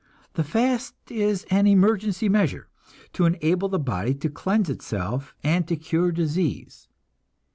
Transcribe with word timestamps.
The 0.33 0.43
fast 0.43 0.95
is 1.11 1.45
an 1.51 1.67
emergency 1.67 2.27
measure, 2.27 2.67
to 3.13 3.27
enable 3.27 3.69
the 3.69 3.77
body 3.77 4.15
to 4.15 4.29
cleanse 4.29 4.67
itself 4.67 5.35
and 5.43 5.67
to 5.67 5.75
cure 5.75 6.11
disease. 6.11 6.87